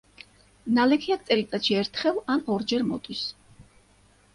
[0.77, 3.27] ნალექი აქ წელიწადში ერთხელ ან ორჯერ მოდის.